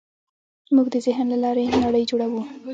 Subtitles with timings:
[0.75, 2.41] موږ د ذهن له لارې نړۍ جوړوو.